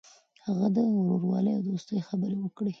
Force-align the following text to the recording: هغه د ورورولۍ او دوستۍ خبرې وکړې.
هغه 0.45 0.67
د 0.75 0.77
ورورولۍ 0.97 1.51
او 1.55 1.63
دوستۍ 1.67 1.99
خبرې 2.07 2.37
وکړې. 2.39 2.69